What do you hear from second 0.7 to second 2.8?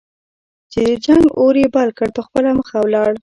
چې د جنګ اور یې بل کړ په خپله مخه